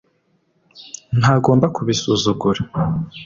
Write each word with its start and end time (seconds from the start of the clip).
ntagomba 1.19 1.65
kubisuzugura 1.75 2.61